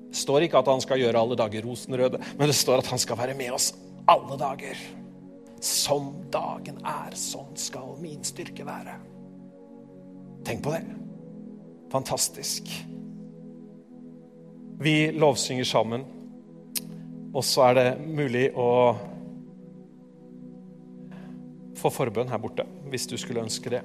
[0.07, 3.01] Det står ikke at han skal gjøre alle dager rosenrøde, men det står at han
[3.01, 3.71] skal være med oss
[4.07, 4.79] alle dager.
[5.63, 8.93] Som dagen er, sånn skal min styrke være.
[10.47, 10.83] Tenk på det.
[11.91, 12.69] Fantastisk.
[14.79, 16.05] Vi lovsynger sammen,
[17.33, 18.69] og så er det mulig å
[21.77, 23.83] få forbønn her borte, hvis du skulle ønske det.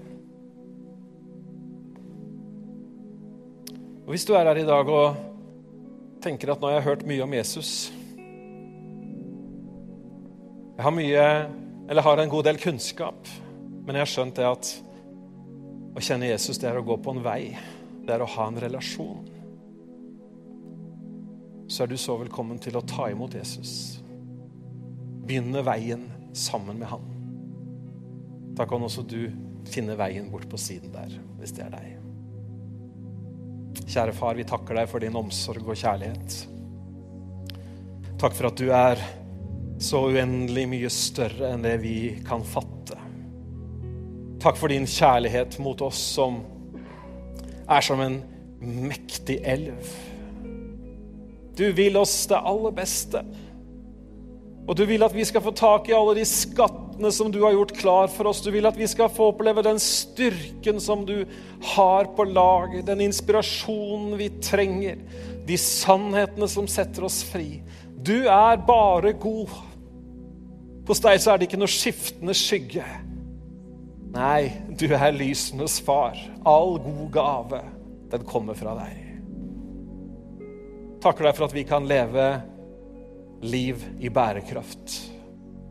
[4.03, 5.32] Og Hvis du er her i dag og
[6.23, 7.91] tenker at nå har jeg hørt mye om Jesus
[10.73, 11.27] Jeg har mye,
[11.91, 13.29] eller har en god del kunnskap,
[13.85, 14.71] men jeg har skjønt det at
[15.93, 17.53] å kjenne Jesus, det er å gå på en vei.
[18.03, 19.29] Det er å ha en relasjon.
[21.69, 24.01] Så er du så velkommen til å ta imot Jesus.
[25.23, 27.07] Begynne veien sammen med han.
[28.59, 29.29] Da kan også du
[29.71, 32.12] finne veien bort på siden der, hvis det er deg.
[33.81, 36.39] Kjære far, vi takker deg for din omsorg og kjærlighet.
[38.21, 39.03] Takk for at du er
[39.83, 41.97] så uendelig mye større enn det vi
[42.27, 42.99] kan fatte.
[44.43, 46.41] Takk for din kjærlighet mot oss som
[47.71, 48.21] er som en
[48.63, 49.93] mektig elv.
[51.59, 53.23] Du vil oss det aller beste.
[54.63, 56.27] Og du vil at vi skal få tak i alle de
[56.93, 58.43] skattene som du har gjort klar for oss.
[58.43, 61.25] Du vil at vi skal få oppleve den styrken som du
[61.75, 64.99] har på lager, den inspirasjonen vi trenger,
[65.47, 67.63] de sannhetene som setter oss fri.
[67.97, 69.49] Du er bare god.
[70.87, 72.85] Hos deg så er det ikke noe skiftende skygge.
[74.13, 76.19] Nei, du er lysenes far.
[76.45, 77.63] All god gave,
[78.13, 78.99] den kommer fra deg.
[81.03, 82.29] Takker deg for at vi kan leve
[83.43, 85.12] liv i bærekraft.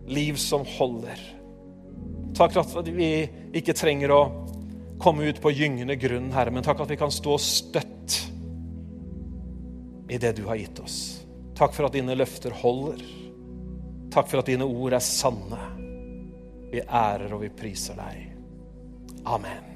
[0.08, 1.20] Liv som holder.
[2.38, 3.12] Takk for at vi
[3.58, 4.22] ikke trenger å
[5.02, 8.20] komme ut på gyngende grunn, Herre, men takk at vi kan stå støtt
[10.12, 11.00] i det du har gitt oss.
[11.58, 13.02] Takk for at dine løfter holder.
[14.12, 15.62] Takk for at dine ord er sanne.
[16.72, 18.32] Vi ærer og vi priser deg.
[19.26, 19.71] Amen.